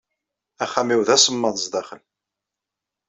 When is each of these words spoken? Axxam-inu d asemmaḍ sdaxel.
Axxam-inu 0.63 1.03
d 1.07 1.09
asemmaḍ 1.15 1.55
sdaxel. 1.65 2.01